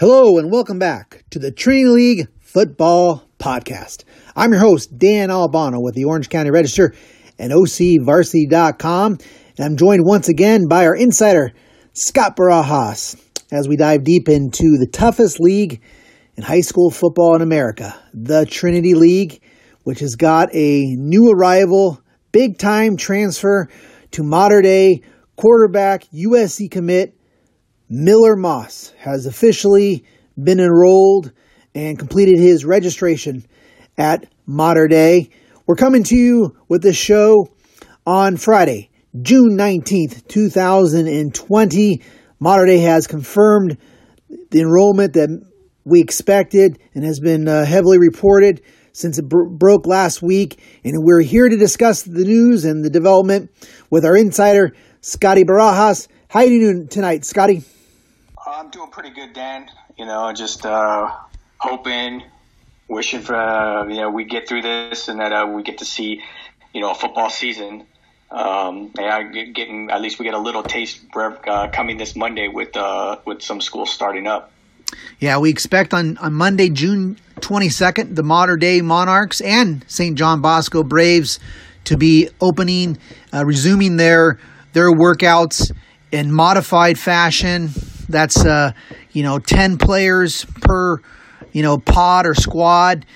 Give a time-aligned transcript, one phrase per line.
[0.00, 4.04] Hello and welcome back to the Trinity League Football Podcast.
[4.36, 6.94] I'm your host, Dan Albano with the Orange County Register
[7.36, 9.18] and OCVarsity.com.
[9.56, 11.50] And I'm joined once again by our insider,
[11.94, 13.20] Scott Barajas,
[13.50, 15.82] as we dive deep into the toughest league
[16.36, 19.42] in high school football in America, the Trinity League,
[19.82, 23.68] which has got a new arrival, big time transfer
[24.12, 25.02] to Mater Dei
[25.34, 27.17] quarterback, USC commit,
[27.90, 30.04] Miller Moss has officially
[30.42, 31.32] been enrolled
[31.74, 33.44] and completed his registration
[33.96, 35.30] at Mater Dei.
[35.66, 37.48] We're coming to you with this show
[38.06, 38.90] on Friday,
[39.22, 42.02] June 19th, 2020.
[42.38, 43.78] Mater Dei has confirmed
[44.50, 45.30] the enrollment that
[45.84, 48.60] we expected and has been uh, heavily reported
[48.92, 50.60] since it bro- broke last week.
[50.84, 53.50] And we're here to discuss the news and the development
[53.88, 56.08] with our insider, Scotty Barajas.
[56.28, 57.62] How are you doing tonight, Scotty?
[58.48, 59.68] I'm doing pretty good, Dan.
[59.98, 61.10] You know, just uh,
[61.58, 62.22] hoping,
[62.88, 65.84] wishing for uh, you know we get through this and that uh, we get to
[65.84, 66.22] see
[66.72, 67.86] you know a football season.
[68.30, 72.74] Um, yeah, getting at least we get a little taste uh, coming this Monday with
[72.74, 74.50] uh, with some schools starting up.
[75.18, 80.16] Yeah, we expect on, on Monday, June 22nd, the Mater Dei Monarchs and St.
[80.16, 81.38] John Bosco Braves
[81.84, 82.96] to be opening,
[83.34, 84.38] uh, resuming their
[84.72, 85.70] their workouts
[86.10, 87.70] in modified fashion.
[88.08, 88.72] That's uh,
[89.12, 91.00] you know ten players per
[91.52, 93.06] you know pod or squad.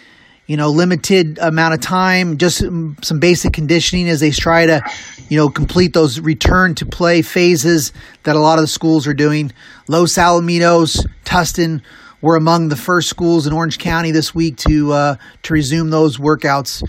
[0.49, 4.83] You know, limited amount of time, just some basic conditioning as they try to,
[5.29, 7.93] you know, complete those return to play phases
[8.25, 9.53] that a lot of the schools are doing.
[9.89, 11.81] Los Alamitos, Tustin
[12.21, 16.19] were among the first schools in Orange County this week to uh, to resume those
[16.19, 16.83] workouts.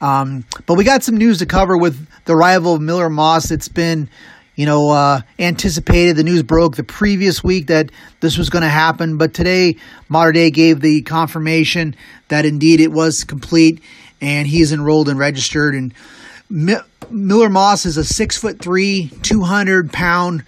[0.00, 3.50] Um, but we got some news to cover with the rival of Miller Moss.
[3.50, 4.08] It's been
[4.56, 6.16] you know, uh, anticipated.
[6.16, 7.90] The news broke the previous week that
[8.20, 9.76] this was going to happen, but today
[10.08, 11.96] Mater Dei gave the confirmation
[12.28, 13.82] that indeed it was complete,
[14.20, 15.74] and he is enrolled and registered.
[15.74, 15.92] And
[16.50, 20.44] M- Miller Moss is a six foot three, two hundred pound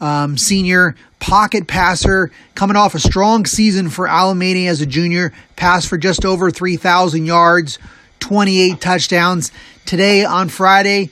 [0.00, 5.34] um, senior pocket passer, coming off a strong season for Alemany as a junior.
[5.56, 7.78] Passed for just over three thousand yards,
[8.20, 9.52] twenty eight touchdowns.
[9.84, 11.10] Today on Friday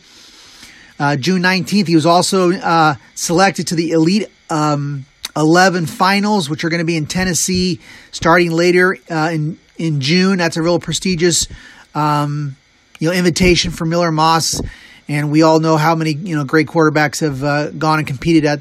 [0.99, 6.65] uh, June 19th, he was also uh, selected to the Elite um, 11 finals, which
[6.65, 10.39] are going to be in Tennessee starting later uh, in, in June.
[10.39, 11.47] That's a real prestigious
[11.95, 12.57] um,
[12.99, 14.61] you know, invitation for Miller Moss.
[15.09, 18.45] And we all know how many you know great quarterbacks have uh, gone and competed
[18.45, 18.61] at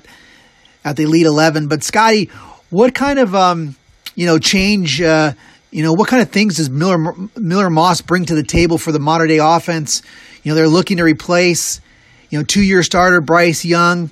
[0.86, 1.68] at the Elite 11.
[1.68, 2.30] But Scotty,
[2.70, 3.76] what kind of um,
[4.16, 5.34] you know change uh,
[5.72, 8.92] you know, what kind of things does Miller Miller Moss bring to the table for
[8.92, 10.02] the Mater Dei offense?
[10.44, 11.82] You know, they're looking to replace
[12.30, 14.10] you know, two year starter Bryce Young,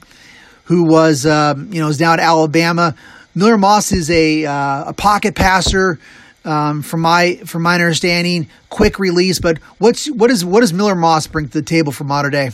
[0.66, 2.96] who was, um, you know, is now at Alabama.
[3.34, 6.00] Miller Moss is a, uh, a pocket passer.
[6.44, 9.40] Um, from my from my understanding, quick release.
[9.40, 12.52] But what's what is what does Miller Moss bring to the table for Mater Dei?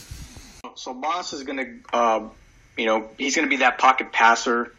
[0.75, 2.29] So Moss is going to, uh,
[2.77, 4.73] you know, he's going to be that pocket passer.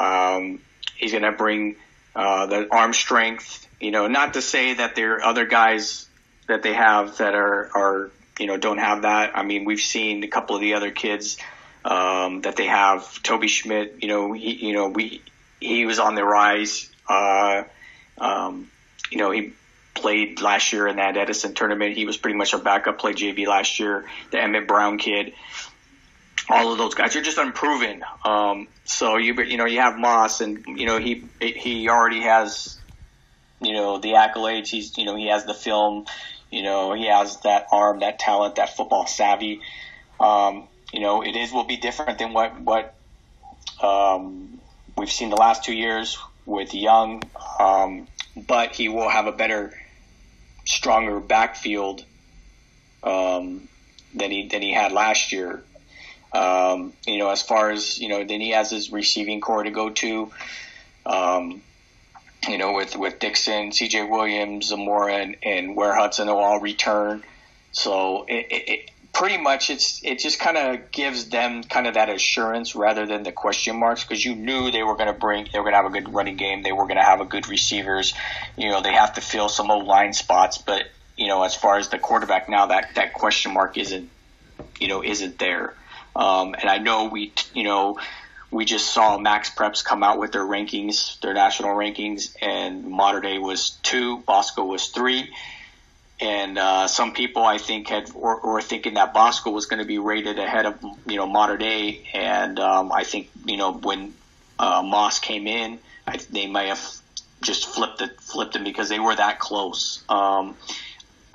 [0.00, 0.60] Um,
[0.96, 1.76] he's going to bring
[2.14, 3.68] uh, the arm strength.
[3.78, 6.08] You know, not to say that there are other guys
[6.48, 9.36] that they have that are are you know, don't have that.
[9.36, 11.38] I mean, we've seen a couple of the other kids
[11.84, 13.22] um, that they have.
[13.22, 15.22] Toby Schmidt, you know, he, you know, we
[15.60, 16.90] he was on the rise.
[17.08, 17.64] Uh,
[18.18, 18.70] um,
[19.10, 19.52] you know, he
[19.94, 21.96] played last year in that Edison tournament.
[21.96, 22.98] He was pretty much a backup.
[22.98, 24.04] Played JV last year.
[24.30, 25.32] The Emmett Brown kid.
[26.48, 28.04] All of those guys are just unproven.
[28.24, 32.78] Um, so you you know you have Moss, and you know he he already has
[33.60, 34.68] you know the accolades.
[34.68, 36.06] He's you know he has the film
[36.50, 39.60] you know, he has that arm, that talent, that football savvy.
[40.20, 42.96] Um, you know, it is will be different than what what
[43.82, 44.60] um,
[44.96, 47.22] we've seen the last two years with Young,
[47.58, 49.72] um, but he will have a better,
[50.64, 52.04] stronger backfield
[53.02, 53.68] um,
[54.14, 55.62] than he than he had last year.
[56.32, 59.70] Um, you know, as far as you know, then he has his receiving core to
[59.70, 60.30] go to.
[61.04, 61.62] Um,
[62.48, 67.22] you know, with, with Dixon, CJ Williams, Zamora, and, and Ware Hudson will all return.
[67.72, 71.94] So it, it, it pretty much it's it just kind of gives them kind of
[71.94, 75.48] that assurance rather than the question marks because you knew they were going to bring
[75.50, 77.24] they were going to have a good running game they were going to have a
[77.24, 78.12] good receivers
[78.58, 80.84] you know they have to fill some old line spots but
[81.16, 84.10] you know as far as the quarterback now that that question mark isn't
[84.78, 85.72] you know isn't there
[86.14, 87.98] um, and I know we you know
[88.50, 93.38] we just saw MaxPreps come out with their rankings, their national rankings, and Mater Dei
[93.38, 95.30] was two, Bosco was three.
[96.20, 99.84] And uh, some people, I think, had were, were thinking that Bosco was going to
[99.84, 104.14] be rated ahead of you know Mater Dei, and um, I think you know when
[104.58, 106.96] uh, Moss came in, I, they might have
[107.42, 110.02] just flipped it, flipped him because they were that close.
[110.08, 110.56] Um,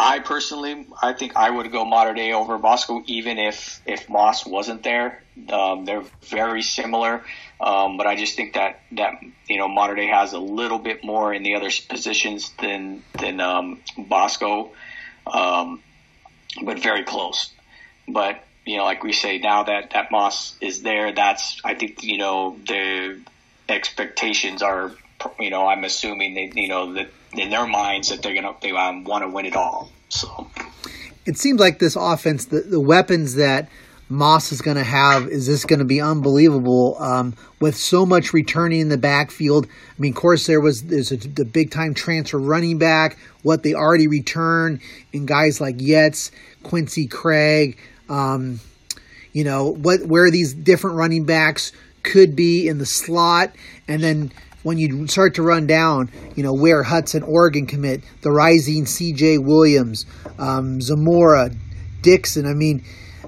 [0.04, 4.48] I personally, I think I would go Mater Dei over Bosco, even if if Moss
[4.48, 5.22] wasn't there.
[5.48, 7.24] Um, they're very similar,
[7.60, 9.14] um, but I just think that that
[9.48, 13.40] you know Mater Dei has a little bit more in the other positions than than
[13.40, 14.72] um, Bosco,
[15.28, 15.84] um,
[16.64, 17.52] but very close.
[18.08, 22.02] But you know, like we say, now that that Moss is there, that's I think
[22.02, 23.22] you know the
[23.70, 24.94] expectations are
[25.40, 28.72] you know I'm assuming they you know that in their minds that they're gonna they
[28.72, 29.90] um, want to win it all.
[30.10, 30.50] So
[31.26, 33.70] it seems like this offense, the, the weapons that
[34.10, 38.34] Moss is going to have is this going to be unbelievable um, with so much
[38.34, 39.66] returning in the backfield.
[39.66, 43.64] I mean, of course, there was there's a, the big time transfer running back, what
[43.64, 44.82] they already returned,
[45.14, 46.32] and guys like Yetz,
[46.64, 47.78] Quincy Craig.
[48.10, 48.60] Um,
[49.32, 51.72] you know what where these different running backs
[52.04, 53.56] could be in the slot,
[53.88, 54.32] and then
[54.64, 59.40] when you start to run down, you know, Ware Hudson, Oregon commit, the rising C.J.
[59.40, 60.06] Williams,
[60.38, 61.52] um, Zamora,
[62.02, 62.46] Dixon.
[62.46, 62.84] I mean,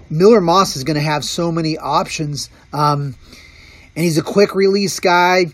[0.09, 2.49] Miller Moss is going to have so many options.
[2.71, 3.15] Um,
[3.95, 5.45] and he's a quick release guy.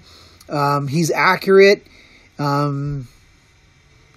[0.49, 1.85] Um, he's accurate.
[2.37, 3.07] Um,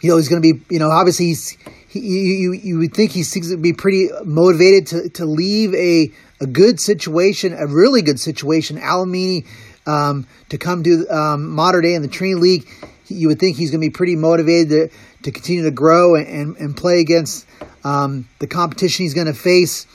[0.00, 1.50] you know, he's going to be, you know, obviously he's,
[1.88, 6.12] he, you, you would think he going to be pretty motivated to, to leave a,
[6.41, 8.79] a good situation, a really good situation.
[8.79, 9.47] Alemany
[9.87, 12.69] um, to come to um, Mater Dei in the Trinity League.
[13.08, 16.26] You would think he's going to be pretty motivated to, to continue to grow and,
[16.26, 17.46] and, and play against
[17.84, 19.87] um, the competition he's going to face.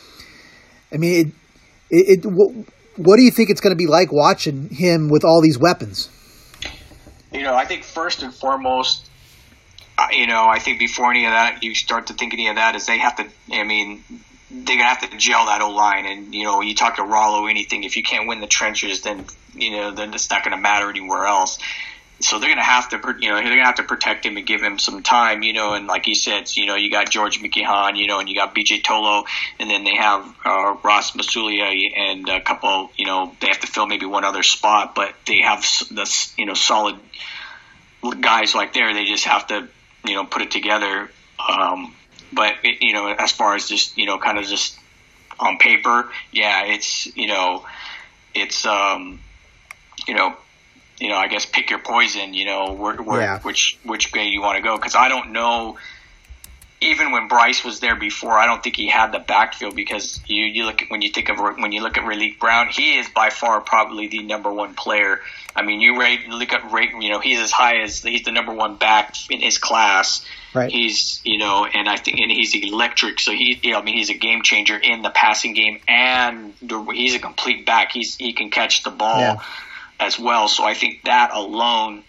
[0.92, 1.34] I mean,
[1.90, 2.52] it, it, it what,
[2.98, 6.10] what do you think it's going to be like watching him with all these weapons?
[7.32, 9.10] You know, I think first and foremost,
[10.12, 12.76] you know, I think before any of that, you start to think any of that
[12.76, 13.28] is they have to.
[13.52, 14.04] I mean,
[14.50, 17.48] they're gonna have to gel that O line, and you know, you talk to Rollo,
[17.48, 17.84] anything.
[17.84, 21.26] If you can't win the trenches, then you know, then it's not gonna matter anywhere
[21.26, 21.60] else.
[22.20, 24.62] So they're gonna have to, you know, they're gonna have to protect him and give
[24.62, 25.74] him some time, you know.
[25.74, 28.56] And like he said, you know, you got George McKeon, you know, and you got
[28.56, 29.26] BJ Tolo,
[29.60, 33.68] and then they have uh, Ross Masulia and a couple, you know, they have to
[33.68, 36.96] fill maybe one other spot, but they have this, you know, solid
[38.22, 38.94] guys like there.
[38.94, 39.68] They just have to,
[40.06, 41.12] you know, put it together.
[41.48, 41.94] Um,
[42.34, 44.78] but it, you know, as far as just you know, kind of just
[45.40, 47.66] on paper, yeah, it's you know,
[48.34, 49.20] it's um,
[50.08, 50.36] you know,
[51.00, 52.34] you know, I guess pick your poison.
[52.34, 53.40] You know, where, where, yeah.
[53.42, 54.78] which which way you want to go?
[54.78, 55.78] Because I don't know.
[56.80, 60.44] Even when Bryce was there before, I don't think he had the backfield because you,
[60.44, 63.10] you look at when you think of when you look at Raleek Brown, he is
[63.10, 65.22] by far probably the number one player.
[65.56, 68.32] I mean, you rate look at rate, you know, he's as high as he's the
[68.32, 70.24] number one back in his class
[70.58, 70.72] Right.
[70.72, 73.20] He's you know, and I think and he's electric.
[73.20, 76.54] So he, you know, I mean, he's a game changer in the passing game, and
[76.92, 77.92] he's a complete back.
[77.92, 79.40] He's he can catch the ball yeah.
[80.00, 80.48] as well.
[80.48, 82.04] So I think that alone,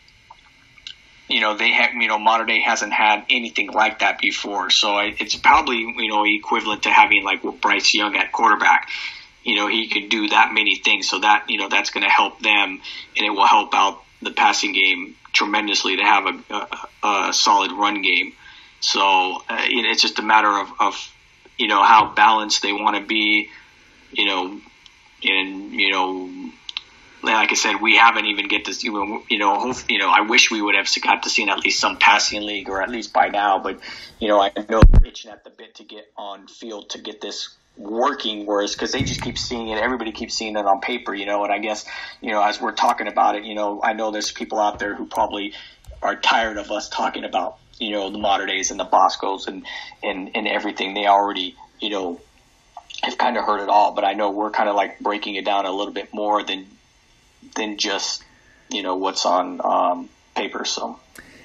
[1.29, 4.71] you know, they have you know, Mater Dei hasn't had anything like that before.
[4.71, 8.89] So it's probably you know equivalent to having like Bryce Young at quarterback
[9.45, 12.11] you know he could do that many things so that you know that's going to
[12.11, 12.81] help them
[13.17, 17.73] and it will help out the passing game tremendously to have a, a, a solid
[17.73, 18.33] run game.
[18.81, 21.15] So uh, it's just a matter of, of
[21.57, 23.51] you know how balanced they want to be,
[24.13, 24.61] you know,
[25.23, 26.29] and you know,
[27.35, 28.85] like I said, we haven't even get this.
[28.85, 31.59] You know, you know, you know, I wish we would have got to see at
[31.59, 33.59] least some passing league, or at least by now.
[33.59, 33.81] But
[34.19, 37.21] you know, I know they're itching at the bit to get on field to get
[37.21, 39.79] this working worse because they just keep seeing it.
[39.79, 41.45] Everybody keeps seeing it on paper, you know.
[41.45, 41.85] And I guess
[42.21, 44.95] you know, as we're talking about it, you know, I know there's people out there
[44.95, 45.55] who probably
[46.03, 49.65] are tired of us talking about you know the Mater Deis and the Boscos and
[50.03, 50.95] and and everything.
[50.95, 52.21] They already you know
[53.03, 55.45] have kind of heard it all, but I know we're kind of like breaking it
[55.45, 56.67] down a little bit more than
[57.57, 58.25] than just
[58.71, 60.65] you know what's on um, paper.
[60.65, 60.99] So.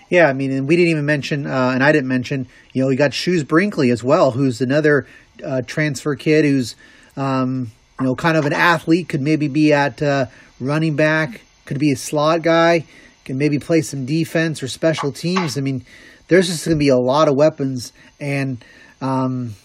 [0.09, 2.87] Yeah, I mean, and we didn't even mention, uh, and I didn't mention, you know,
[2.87, 5.07] we got Shoes Brinkley as well, who's another
[5.43, 6.75] uh, transfer kid who's
[7.17, 10.27] um, you know kind of an athlete, could maybe be at uh,
[10.59, 12.85] running back, could be a slot guy,
[13.25, 15.57] can maybe play some defense or special teams.
[15.57, 15.85] I mean,
[16.27, 18.63] there's just going to be a lot of weapons, and
[19.01, 19.55] um,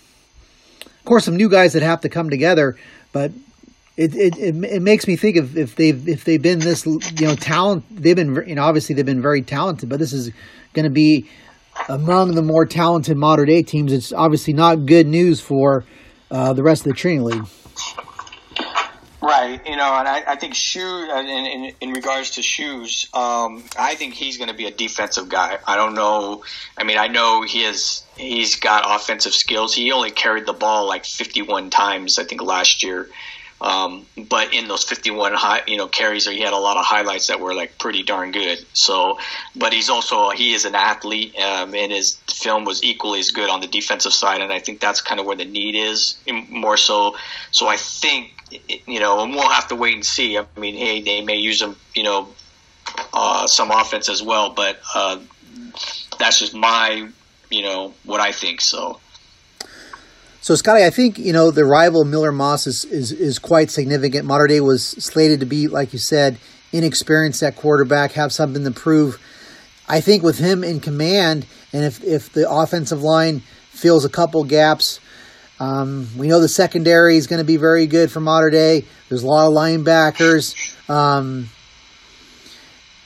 [0.85, 2.77] of course some new guys that have to come together.
[3.13, 3.33] But
[3.99, 7.27] it, it, it, it, makes me think of if they've if they've been this you
[7.27, 10.31] know talent they've been you know obviously they've been very talented but this is
[10.73, 11.29] going to be
[11.89, 13.93] among the more talented Mater Dei teams.
[13.93, 15.85] It's obviously not good news for
[16.31, 17.47] uh, the rest of the Trinity League.
[19.21, 23.09] Right, you know, and I, I think shoe uh, in, in, in regards to shoes,
[23.13, 25.59] um, I think he's going to be a defensive guy.
[25.67, 26.45] I don't know.
[26.79, 29.75] I mean, I know he has he's got offensive skills.
[29.75, 33.09] He only carried the ball like 51 times, I think, last year
[33.61, 37.27] Um, but in those 51 high, you know carries, he had a lot of highlights
[37.27, 38.65] that were like pretty darn good.
[38.73, 39.19] So,
[39.57, 43.51] but he's also he is an athlete, um, and his film was equally as good
[43.51, 44.41] on the defensive side.
[44.43, 47.17] And I think that's kind of where the need is more so.
[47.51, 48.33] So I think
[48.87, 50.39] you know, and we'll have to wait and see.
[50.39, 52.29] I mean, hey, they may use him, you know,
[53.13, 55.19] uh, some offense as well, but uh,
[56.19, 57.09] that's just my,
[57.51, 58.61] you know, what I think.
[58.61, 59.01] So.
[60.49, 64.25] So, Scotty, I think you know the rival Miller Moss is, is is quite significant.
[64.25, 66.39] Mater Dei was slated to be, like you said,
[66.73, 69.21] inexperienced at quarterback, have something to prove.
[69.87, 73.41] I think with him in command, and if if the offensive line
[73.73, 75.01] fills a couple gaps,
[75.61, 78.87] um, we know the secondary is going to be very good for Mater Dei.
[79.11, 80.55] There's a lot of linebackers.
[80.89, 81.51] Um,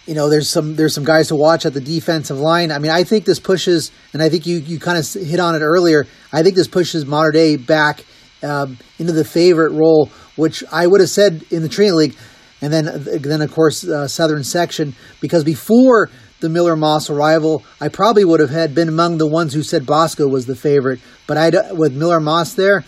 [0.07, 2.73] you know, there's some there's some guys to watch at the defensive line.
[2.73, 5.55] I mean, I think this pushes, and I think you you kind of hit on
[5.55, 6.07] it earlier.
[6.33, 8.05] I think this pushes Mater Dei back
[8.43, 12.17] um, into the favorite role, which I would have said in the Trinity League,
[12.61, 12.87] and then
[13.23, 18.41] then of course uh, Southern Section, because before the Miller Moss arrival, I probably would
[18.41, 20.99] have had been among the ones who said Bosco was the favorite.
[21.29, 22.85] But I with Miller Moss there,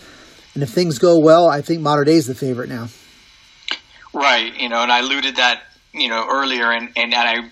[0.53, 2.89] and if things go well, I think Mater Dei is the favorite now.
[4.13, 5.61] Right, you know, and I alluded that
[5.95, 7.49] you know earlier, and and I,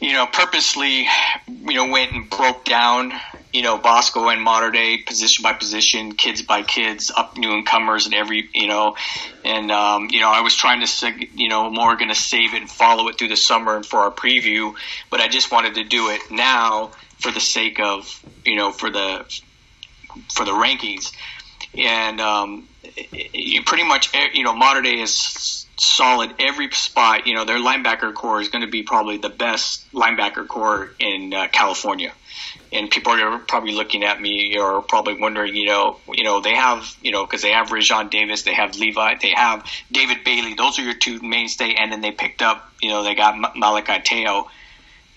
[0.00, 1.06] you know, purposely,
[1.48, 3.12] you know, went and broke down,
[3.52, 8.06] you know, Bosco and Mater Dei position by position, kids by kids, up new incomers,
[8.06, 8.96] and every, you know,
[9.44, 12.60] and um, you know, I was trying to, you know, more going to save it
[12.60, 14.72] and follow it through the summer and for our preview,
[15.10, 18.06] but I just wanted to do it now for the sake of,
[18.44, 19.24] you know, for the
[20.34, 21.12] for the rankings,
[21.76, 22.68] and um,
[23.32, 27.26] you pretty much, you know, Mater Dei is solid every spot.
[27.26, 31.32] You know, their linebacker core is going to be probably the best linebacker core in
[31.32, 32.12] uh, California.
[32.72, 36.54] And people are probably looking at me or probably wondering, you know, you know, they
[36.54, 40.54] have, you know, because they have Raesjon Davis, they have Levi, they have David Bailey.
[40.54, 41.74] Those are your two mainstay.
[41.74, 44.44] And then they picked up, you know, they got Malachi Te'o.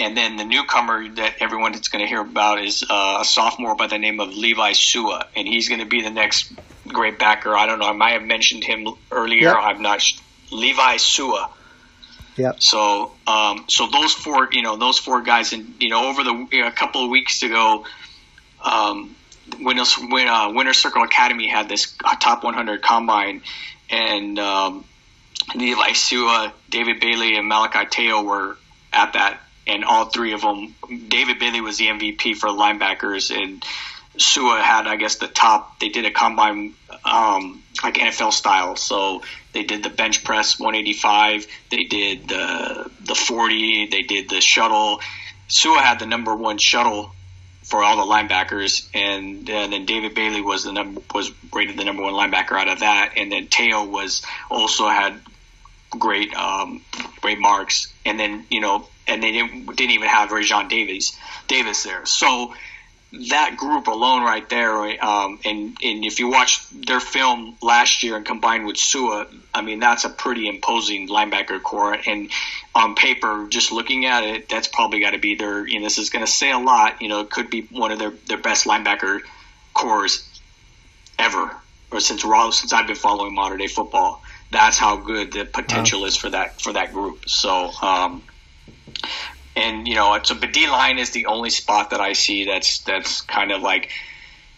[0.04, 3.76] And then the newcomer that everyone is going to hear about is uh, a sophomore
[3.76, 6.52] by the name of Levi Sua, and he's going to be the next
[6.86, 7.56] great backer.
[7.56, 7.88] I don't know.
[7.88, 9.44] I might have mentioned him earlier.
[9.44, 9.56] Yep.
[9.56, 10.04] I'm not
[10.52, 11.50] Levi Sua.
[12.36, 12.58] Yep.
[12.60, 16.48] So, um, so those four, you know, those four guys, and you know, over the
[16.52, 17.86] you know, a couple of weeks ago,
[18.62, 19.16] um,
[19.62, 19.78] when,
[20.10, 23.42] when uh, Winter Circle Academy had this top 100 combine,
[23.90, 24.84] and um,
[25.56, 28.58] Levi Sua, David Bailey, and Malachi Te'o were
[28.92, 30.76] at that, and all three of them.
[31.08, 33.64] David Bailey was the MVP for linebackers, and
[34.18, 35.80] Sua had, I guess, the top.
[35.80, 36.74] They did a combine
[37.06, 41.48] um, like NFL style, so they did the bench press 185.
[41.70, 43.88] They did the the 40.
[43.88, 45.00] They did the shuttle.
[45.48, 47.12] Sua had the number one shuttle
[47.64, 51.86] for all the linebackers, and, and then David Bailey was the number was rated the
[51.86, 55.20] number one linebacker out of that, and then Te'o was also had
[55.90, 56.82] great um,
[57.22, 61.18] great marks, and then you know, and they didn't didn't even have Raesjon Davis
[61.48, 62.54] Davis there, so
[63.14, 68.18] that group alone right there, um, and and if you watch their film last year
[68.18, 71.94] and combined with Sua, I mean that's a pretty imposing linebacker core.
[71.94, 72.32] And
[72.74, 75.68] on paper, just looking at it, that's probably got to be their.
[75.68, 77.02] You know, this is going to say a lot.
[77.02, 79.20] You know, it could be one of their their best linebacker
[79.76, 80.28] cores
[81.20, 81.52] ever,
[81.92, 84.24] or since since I've been following Mater Dei football.
[84.50, 86.08] That's how good the potential wow.
[86.08, 87.30] is for that for that group.
[87.30, 87.72] So.
[87.82, 88.24] Um,
[89.56, 92.82] and you know, so the D line is the only spot that I see that's
[92.84, 93.92] that's kind of like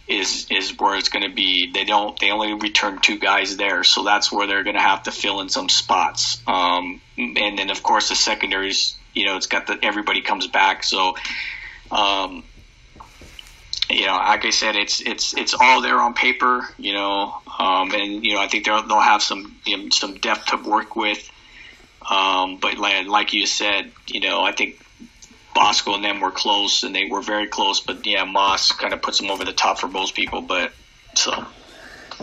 [0.08, 1.72] is is where it's going to be.
[1.74, 5.04] They don't they only return two guys there, so that's where they're going to have
[5.04, 6.42] to fill in some spots.
[6.48, 10.84] Um, and then of course the secondaries, you know, it's got the everybody comes back,
[10.84, 11.16] so.
[11.92, 12.44] Um,
[13.90, 17.92] you know, like I said, it's it's it's all there on paper, you know, um,
[17.92, 20.96] and you know, I think they'll they'll have some you know, some depth to work
[20.96, 21.30] with.
[22.10, 24.80] Um, but like, you said, you know, I think
[25.56, 27.80] Bosco and them were close, and they were very close.
[27.80, 30.42] But yeah, Moss kind of puts them over the top for most people.
[30.42, 30.74] But
[31.16, 31.46] so.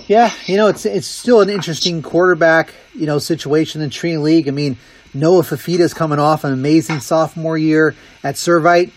[0.06, 4.48] Yeah, you know it's it's still an interesting quarterback you know situation in Trinity League.
[4.48, 4.76] I mean,
[5.14, 8.90] Noah Fifita's coming off an amazing sophomore year at Servite,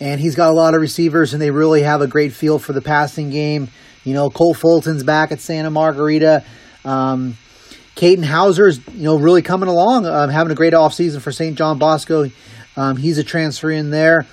[0.00, 2.72] and he's got a lot of receivers, and they really have a great feel for
[2.72, 3.68] the passing game.
[4.04, 6.44] You know, Cole Fulton's back at Santa Margarita.
[6.84, 7.36] Um,
[7.98, 11.58] Katin Houser's you know really coming along, um, having a great offseason for St.
[11.58, 12.30] John Bosco.
[12.76, 14.24] Um, he's a transfer in there,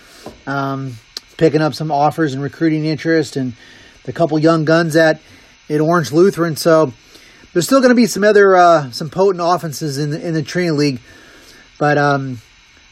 [0.45, 0.93] um,
[1.37, 3.53] picking up some offers and recruiting interest, and
[4.03, 5.19] the couple young guns at
[5.67, 6.55] at Orange Lutheran.
[6.55, 6.93] So
[7.53, 10.43] there's still going to be some other uh, some potent offenses in the, in the
[10.43, 10.99] Trinity League,
[11.79, 12.37] but um,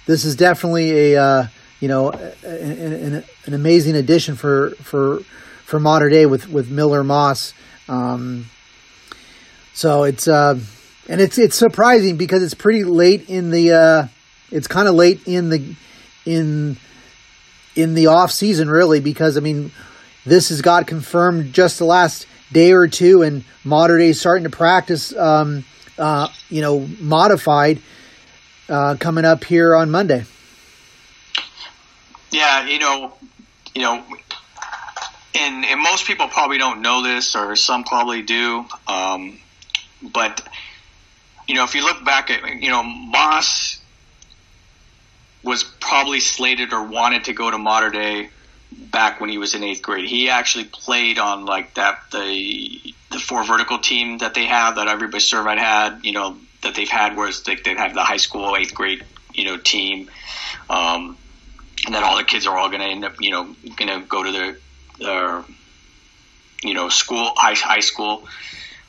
[0.07, 1.47] this is definitely a uh,
[1.81, 5.19] you know an, an, amazing addition for for
[5.65, 7.53] for Mater Dei with with Miller Moss.
[7.87, 8.47] Um,
[9.73, 10.59] So it's uh,
[11.07, 14.07] and it's it's surprising because it's pretty late in the uh,
[14.51, 15.75] it's kind of late in the
[16.25, 16.77] in
[17.75, 19.71] in the off season really because I mean
[20.25, 24.49] this has got confirmed just the last day or two and Mater Dei starting to
[24.49, 25.65] practice um,
[25.97, 27.81] uh, you know modified
[28.69, 30.25] uh, coming up here on Monday.
[32.31, 33.13] Yeah, you know,
[33.75, 34.03] you know,
[35.35, 38.65] and, and most people probably don't know this, or some probably do.
[38.87, 39.37] Um,
[40.11, 40.47] but
[41.47, 43.79] you know, if you look back at you know Moss
[45.43, 48.29] was probably slated or wanted to go to Mater Dei
[48.71, 50.05] back when he was in eighth grade.
[50.05, 54.87] He actually played on like that the the four vertical team that they have that
[54.87, 55.99] everybody Servite had.
[56.03, 59.45] You know that they've had, whereas they they have the high school eighth grade you
[59.45, 60.09] know team.
[60.69, 61.17] Um,
[61.85, 64.07] and then all the kids are all going to end up, you know, going to
[64.07, 64.57] go to their,
[64.99, 65.43] their,
[66.63, 68.25] you know, school, high, high school.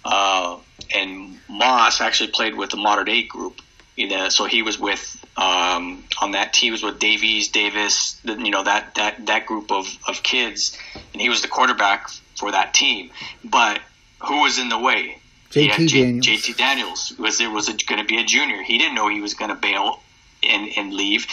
[0.04, 0.59] Uh,
[0.95, 3.61] and Moss actually played with the Mater Dei group.
[3.97, 8.50] You know, so he was with um, on that team was with Davies, Davis, you
[8.50, 10.76] know that that that group of of kids,
[11.12, 12.07] and he was the quarterback
[12.38, 13.11] for that team.
[13.45, 13.81] But
[14.21, 15.16] who was in the way?
[15.50, 16.26] JT J- Daniels.
[16.26, 18.62] JT Daniels was there was going to be a junior.
[18.62, 20.00] He didn't know he was going to bail
[20.43, 21.26] and and leave.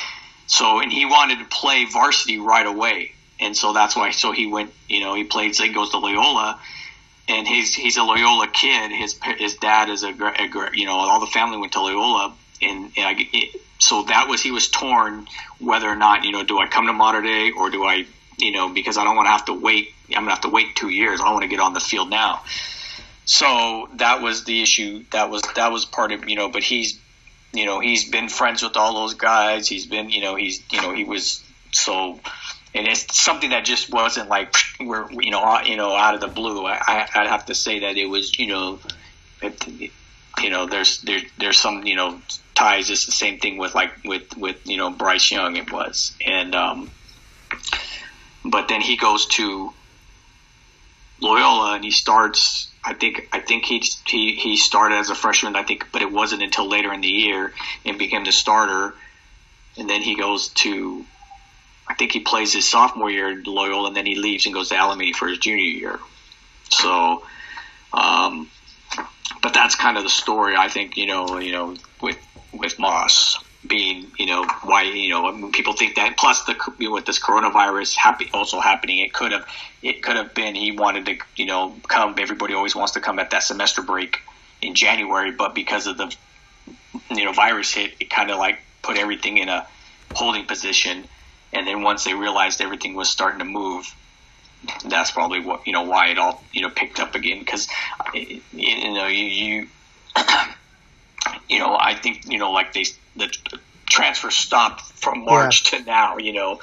[0.45, 4.11] So and he wanted to play varsity right away, and so that's why.
[4.11, 4.71] So he went.
[4.87, 5.55] You know, he played.
[5.55, 6.59] So he goes to Loyola,
[7.27, 8.91] and he's he's a Loyola kid.
[8.91, 12.91] His his dad is a, a you know all the family went to Loyola, and,
[12.97, 15.27] and I, it, so that was he was torn
[15.59, 18.05] whether or not you know do I come to Mater Dei or do I
[18.37, 19.93] you know because I don't want to have to wait.
[20.09, 21.21] I'm gonna have to wait two years.
[21.21, 22.41] I don't want to get on the field now.
[23.25, 25.05] So that was the issue.
[25.11, 26.49] That was that was part of you know.
[26.49, 26.99] But he's
[27.53, 29.67] you know he's been friends with all those guys.
[29.67, 32.19] He's been you know he's you know he was so
[32.73, 36.27] and it's something that just wasn't like we're you know you know out of the
[36.27, 36.65] blue.
[36.65, 38.79] I, I'd have to say that it was you know
[39.41, 39.65] it,
[40.41, 42.21] you know there's there there's some you know
[42.55, 42.89] ties.
[42.89, 45.55] It's the same thing with like with with you know Bryce Young.
[45.55, 46.91] It was and um,
[48.45, 49.73] but then he goes to
[51.19, 55.55] Loyola and he starts I think I think he he he started as a freshman.
[55.55, 57.53] I think, but it wasn't until later in the year
[57.85, 58.93] and became the starter.
[59.77, 61.05] And then he goes to,
[61.91, 64.69] I think he plays his sophomore year at Loyola, and then he leaves and goes
[64.69, 65.99] to Alemany for his junior year.
[66.69, 67.23] So,
[67.93, 68.49] um,
[69.41, 70.55] but that's kind of the story.
[70.55, 72.17] I think you know you know with
[72.53, 76.17] with Moss being, you know, why, you know, people think that.
[76.17, 76.55] Plus, the
[76.89, 79.45] with this coronavirus happy, also happening, it could have,
[79.83, 82.15] it could have been he wanted to, you know, come.
[82.17, 84.21] Everybody always wants to come at that semester break
[84.61, 86.15] in January, but because of the,
[87.11, 89.67] you know, virus hit, it kind of like put everything in a
[90.13, 91.05] holding position.
[91.53, 93.93] And then once they realized everything was starting to move,
[94.85, 97.67] that's probably what you know why it all you know picked up again because
[98.13, 99.25] you know you.
[99.25, 99.67] you
[101.49, 102.85] you know, I think you know, like they
[103.15, 103.29] the
[103.85, 105.79] transfer stopped from March yeah.
[105.79, 106.61] to now, you know.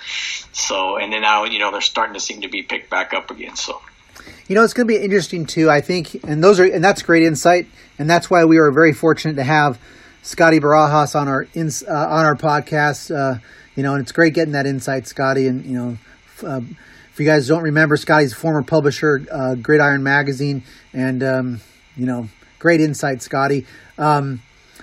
[0.52, 3.30] So and then now, you know, they're starting to seem to be picked back up
[3.30, 3.56] again.
[3.56, 3.80] So
[4.48, 5.70] you know, it's going to be interesting too.
[5.70, 7.66] I think, and those are, and that's great insight,
[7.98, 9.78] and that's why we are very fortunate to have
[10.22, 13.14] Scotty Barajas on our in, uh, on our podcast.
[13.14, 13.38] Uh,
[13.78, 15.46] you know, and it's great getting that insight, Scotty.
[15.46, 15.98] And you know,
[16.42, 16.60] uh,
[17.12, 21.60] if you guys don't remember, Scotty's former publisher, uh, Gridiron Magazine, and um,
[21.96, 23.66] you know, great insight, Scotty.
[23.96, 24.42] Um,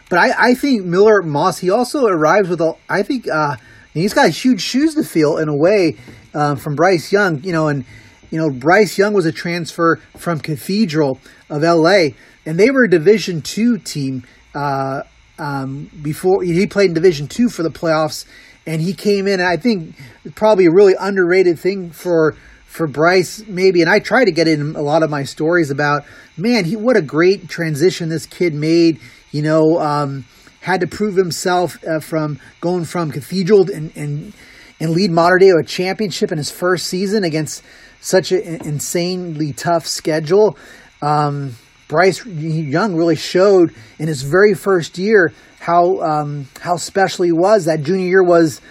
[0.10, 3.58] but I, I think Miller Moss, he also arrives with a, I think uh,
[3.93, 5.97] he's got huge shoes to fill in a way
[6.34, 7.84] uh, from Bryce Young, you know, and,
[8.31, 12.12] you know, Bryce Young was a transfer from Cathedral of LA,
[12.45, 15.01] and they were a Division two team uh,
[15.38, 18.25] um, before he played in Division two for the playoffs,
[18.65, 19.39] and he came in.
[19.39, 19.95] And I think
[20.36, 23.82] probably a really underrated thing for for Bryce, maybe.
[23.82, 26.04] And I try to get in a lot of my stories about,
[26.36, 28.99] man, he what a great transition this kid made
[29.36, 30.23] you know, um,
[30.62, 34.32] had to prove himself uh, from going from Cathedral and, and,
[34.80, 37.62] and lead Mater Dei to a championship in his first season against
[37.99, 40.58] such an insanely tough schedule.
[41.01, 41.56] Um,
[41.89, 45.34] Bryce Young really showed in his very first year
[45.65, 47.65] how um, how special he was.
[47.65, 48.62] That junior year was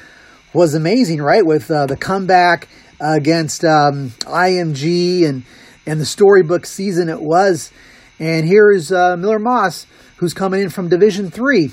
[0.53, 1.45] was amazing, right?
[1.45, 2.69] With uh, the comeback
[3.01, 5.43] against um, IMG and
[5.87, 7.73] and the storybook season it was.
[8.21, 9.87] And here is uh, Miller Moss
[10.19, 11.73] who's coming in from Division Three.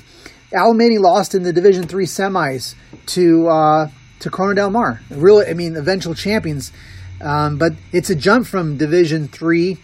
[0.52, 2.74] Alemany lost in the Division Three semis
[3.06, 5.00] to uh, to Corona Del Mar.
[5.08, 6.72] Really, I mean, eventual champions.
[7.20, 9.78] Um, but it's a jump from Division Three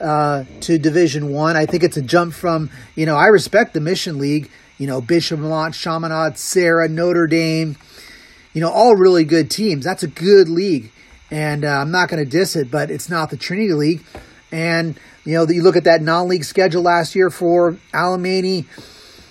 [0.00, 1.56] uh, to Division One.
[1.56, 1.62] I.
[1.62, 4.50] I think it's a jump from you know I respect the Mission League.
[4.82, 7.76] You know Bishop Amat, Chaminade, Serra, Notre Dame.
[8.52, 9.84] You know all really good teams.
[9.84, 10.90] That's a good league,
[11.30, 14.02] and uh, I'm not going to diss it, but it's not the Trinity League.
[14.50, 18.66] And, you know, you look at that non league schedule last year for Alemany.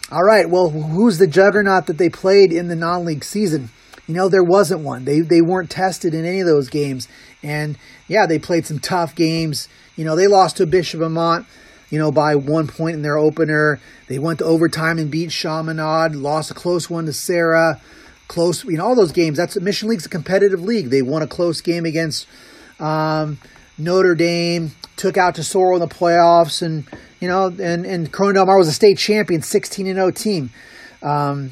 [0.09, 3.71] All right, well, who's the juggernaut that they played in the non league season?
[4.07, 5.03] You know, there wasn't one.
[5.03, 7.09] They, they weren't tested in any of those games.
[7.43, 9.67] And yeah, they played some tough games.
[9.97, 11.43] You know, they lost to Bishop Amat,
[11.91, 13.79] you know, by one point in their opener.
[14.07, 17.79] They went to overtime and beat Chaminade, lost a close one to Serra.
[18.27, 19.37] Close, you know, all those games.
[19.37, 20.89] That's Mission League's a competitive league.
[20.89, 22.25] They won a close game against
[22.79, 23.37] um,
[23.77, 26.85] Notre Dame, took out Tesoro in the playoffs, and
[27.19, 30.11] you know, and and Corona Del Mar was a state champion, sixteen and zero oh
[30.11, 30.49] team.
[31.03, 31.51] Um,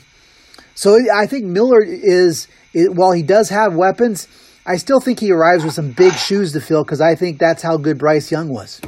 [0.73, 4.29] so I think Miller is, while he does have weapons,
[4.65, 7.61] I still think he arrives with some big shoes to fill because I think that's
[7.61, 8.79] how good Bryce Young was.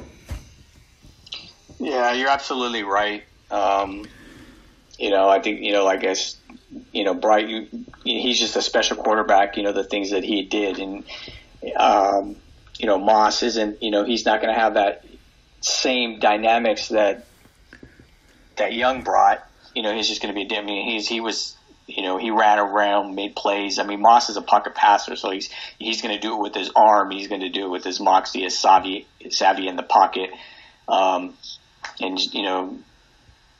[1.81, 3.23] Yeah, you're absolutely right.
[3.49, 4.05] Um,
[4.99, 6.37] you know, I think you know, I guess
[6.91, 7.67] you know, Bryce, you,
[8.03, 9.57] he's just a special quarterback.
[9.57, 11.03] You know, the things that he did, and
[11.75, 12.35] um,
[12.77, 13.81] you know, Moss isn't.
[13.81, 15.03] You know, he's not going to have that
[15.61, 17.25] same dynamics that
[18.57, 19.43] that Young brought.
[19.73, 20.55] You know, he's just going to be.
[20.55, 23.79] I mean, he's he was you know, he ran around, made plays.
[23.79, 26.53] I mean, Moss is a pocket passer, so he's he's going to do it with
[26.53, 27.09] his arm.
[27.11, 30.29] He's going to do it with his moxie, his savvy, savvy in the pocket,
[30.87, 31.33] um,
[31.99, 32.77] and you know,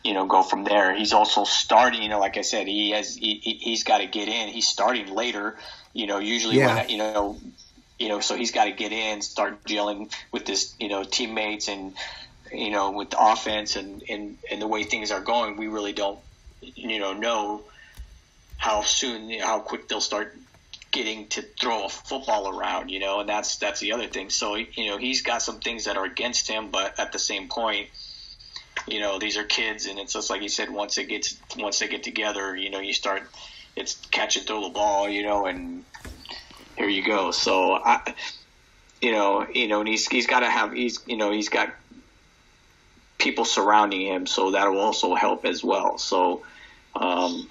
[0.04, 0.96] you know, go from there.
[0.96, 2.02] He's also starting.
[2.02, 4.50] You know, like I said, he has he, he's got to get in.
[4.50, 5.58] He's starting later.
[5.94, 6.76] You know, usually yeah.
[6.76, 7.38] when you know,
[8.00, 11.68] you know, so he's got to get in, start dealing with his you know teammates
[11.68, 11.94] and
[12.52, 15.58] you know with the offense and and and the way things are going.
[15.58, 16.20] We really don't
[16.62, 17.64] you know know
[18.62, 20.38] how soon, you know, how quick they'll start
[20.92, 24.30] getting to throw a football around, you know, and that's that's the other thing.
[24.30, 27.48] So you know, he's got some things that are against him, but at the same
[27.48, 27.90] point,
[28.88, 30.70] you know, these are kids, and it's just like you said.
[30.72, 33.24] Once it gets, once they get together, you know, you start,
[33.76, 35.84] it's catch and throw the ball, you know, and
[36.76, 37.32] here you go.
[37.32, 38.16] So I,
[39.02, 41.70] you know, you know, and he's he's got to have he's you know he's got
[43.18, 45.98] people surrounding him, so that will also help as well.
[45.98, 46.44] So.
[46.94, 47.50] Um,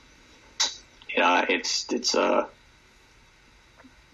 [1.16, 2.46] yeah, it's it's uh,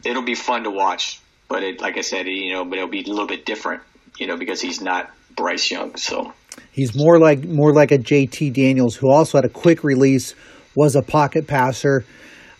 [0.05, 1.21] it'll be fun to watch.
[1.49, 3.83] But it, like I said, you know, but it'll be a little bit different,
[4.19, 5.97] you know, because he's not Bryce Young.
[5.97, 6.33] So
[6.73, 10.35] he's more like more like a JT Daniels, who also had a quick release,
[10.75, 12.05] was a pocket passer.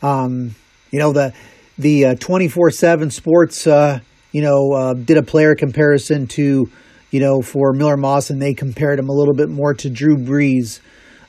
[0.03, 0.55] Um,
[0.91, 1.33] you know the
[1.79, 4.01] the uh, twenty four seven Sports, uh,
[4.33, 6.71] you know, uh, did a player comparison to,
[7.11, 10.17] you know, for Miller Moss, and they compared him a little bit more to Drew
[10.17, 10.81] Brees,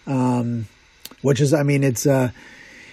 [0.06, 0.68] um,
[1.22, 2.06] which is, I mean, it's.
[2.06, 2.30] Uh,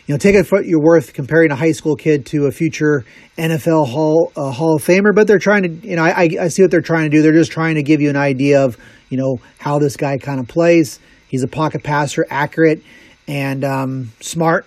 [0.06, 3.04] you know, take it for your worth comparing a high school kid to a future
[3.38, 5.14] NFL Hall uh, Hall of Famer.
[5.14, 7.22] But they're trying to, you know, I, I see what they're trying to do.
[7.22, 8.76] They're just trying to give you an idea of,
[9.08, 11.00] you know, how this guy kind of plays.
[11.28, 12.82] He's a pocket passer, accurate
[13.26, 14.66] and um, smart,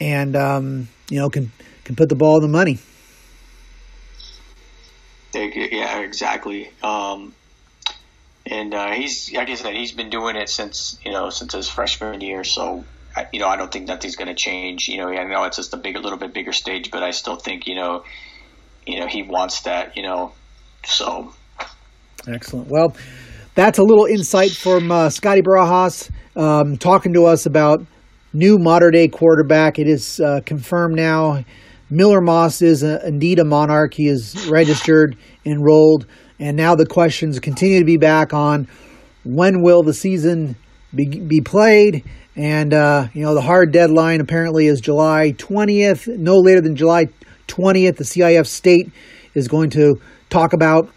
[0.00, 1.50] and um, you know can
[1.84, 2.78] can put the ball in the money.
[5.34, 6.70] Yeah, exactly.
[6.82, 7.34] Um,
[8.46, 11.68] and uh, he's like I said, he's been doing it since you know since his
[11.68, 12.44] freshman year.
[12.44, 12.84] So
[13.32, 14.88] you know, I don't think nothing's going to change.
[14.88, 17.10] You know, I know it's just a big, a little bit bigger stage, but I
[17.10, 18.04] still think, you know,
[18.86, 20.32] you know, he wants that, you know,
[20.84, 21.32] so.
[22.28, 22.68] Excellent.
[22.68, 22.96] Well,
[23.54, 27.84] that's a little insight from uh, Scotty Barajas um, talking to us about
[28.32, 29.78] new Mater Dei quarterback.
[29.78, 31.44] It is uh, confirmed now.
[31.90, 33.94] Miller Moss is a, indeed a monarch.
[33.94, 36.06] He is registered, enrolled,
[36.40, 38.66] and now the questions continue to be back on
[39.22, 40.56] when will the season
[40.94, 42.04] be, be played
[42.36, 46.08] and, uh, you know, the hard deadline apparently is July 20th.
[46.18, 47.06] No later than July
[47.46, 48.90] 20th, the CIF state
[49.34, 50.90] is going to talk about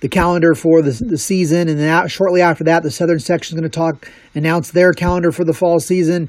[0.00, 1.68] the calendar for the, the season.
[1.68, 5.30] And then shortly after that, the southern section is going to talk, announce their calendar
[5.30, 6.28] for the fall season.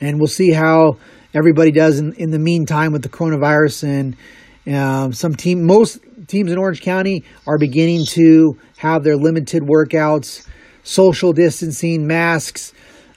[0.00, 0.98] And we'll see how
[1.32, 3.84] everybody does in, in the meantime with the coronavirus.
[3.84, 9.62] And um, some team, most teams in Orange County are beginning to have their limited
[9.62, 10.46] workouts,
[10.84, 12.72] social distancing, masks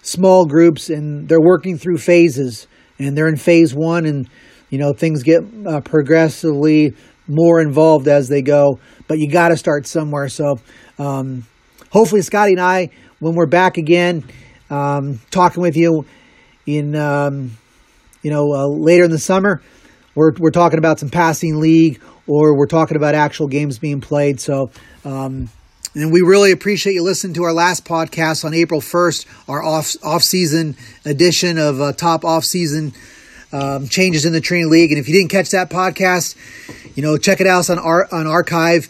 [0.08, 2.66] small groups and they're working through phases
[2.98, 4.30] and they're in phase one and
[4.70, 6.96] you know things get uh, progressively
[7.28, 10.30] more involved as they go but you got to start somewhere.
[10.30, 10.60] So
[10.98, 11.46] um,
[11.92, 14.24] hopefully scotty and i when we're back again
[14.70, 16.06] um, talking with you
[16.66, 17.52] in um,
[18.22, 19.62] you know uh, later in the summer
[20.16, 24.40] we're, we're talking about some passing league or we're talking about actual games being played.
[24.40, 24.72] So
[25.06, 25.50] um,
[25.98, 29.96] and we really appreciate you listening to our last podcast on April 1st, our off
[30.04, 32.94] off season edition of uh, top off season
[33.52, 34.92] um, changes in the Trinity League.
[34.92, 36.36] And if you didn't catch that podcast,
[36.96, 38.90] you know check it out on our on archive.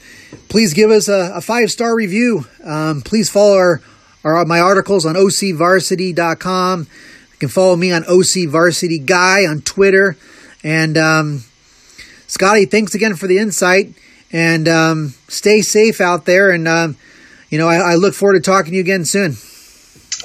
[0.49, 2.45] Please give us a, a five star review.
[2.61, 3.81] Um, please follow our,
[4.25, 6.79] our my articles on ocvarsity.com.
[6.81, 10.17] You can follow me on OC Varsity Guy on Twitter.
[10.61, 11.45] And um,
[12.27, 13.93] Scotty, thanks again for the insight.
[14.31, 16.51] And um, stay safe out there.
[16.51, 16.97] And um,
[17.49, 19.35] you know, I, I, look forward to talking to you again soon.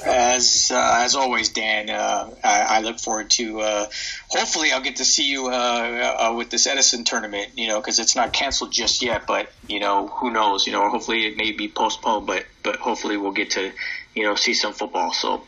[0.05, 3.61] As uh, as always, Dan, uh, I, I, look forward to.
[3.61, 3.85] Uh,
[4.29, 7.51] hopefully, I'll get to see you uh, uh, with this Edison tournament.
[7.55, 10.67] You know, because it's not canceled just yet, but you know, who knows?
[10.67, 13.71] You know, hopefully it may be postponed, but but hopefully we'll get to
[14.13, 15.13] you know see some football.
[15.13, 15.43] So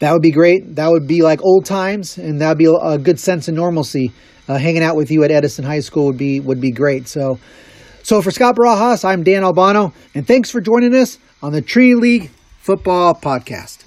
[0.00, 0.76] that would be great.
[0.76, 4.12] That would be like old times, and that'd be a good sense of normalcy.
[4.48, 7.08] Uh, hanging out with you at Edison High School would be would be great.
[7.08, 7.38] So,
[8.06, 11.96] so for Scott Barajas, I'm Dan Albano, and thanks for joining us on the Trinity
[11.96, 13.85] League Football Podcast.